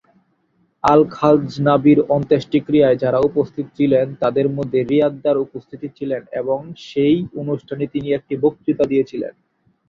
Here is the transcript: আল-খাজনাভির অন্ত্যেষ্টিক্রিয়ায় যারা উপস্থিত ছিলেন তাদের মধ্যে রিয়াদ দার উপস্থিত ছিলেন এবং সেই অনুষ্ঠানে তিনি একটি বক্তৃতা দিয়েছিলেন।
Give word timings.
আল-খাজনাভির 0.83 1.99
অন্ত্যেষ্টিক্রিয়ায় 2.09 2.97
যারা 2.97 3.19
উপস্থিত 3.29 3.65
ছিলেন 3.77 4.07
তাদের 4.19 4.45
মধ্যে 4.49 4.79
রিয়াদ 4.83 5.13
দার 5.23 5.37
উপস্থিত 5.37 5.81
ছিলেন 5.97 6.21
এবং 6.33 6.59
সেই 6.87 7.17
অনুষ্ঠানে 7.41 7.85
তিনি 7.87 8.07
একটি 8.11 8.33
বক্তৃতা 8.37 8.83
দিয়েছিলেন। 8.87 9.33